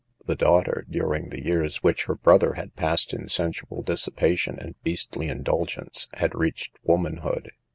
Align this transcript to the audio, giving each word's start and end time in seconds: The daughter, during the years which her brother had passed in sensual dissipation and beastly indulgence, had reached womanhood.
The 0.25 0.33
daughter, 0.33 0.83
during 0.89 1.29
the 1.29 1.45
years 1.45 1.83
which 1.83 2.05
her 2.05 2.15
brother 2.15 2.53
had 2.55 2.75
passed 2.75 3.13
in 3.13 3.27
sensual 3.29 3.83
dissipation 3.83 4.57
and 4.57 4.73
beastly 4.81 5.27
indulgence, 5.27 6.07
had 6.15 6.33
reached 6.33 6.75
womanhood. 6.81 7.51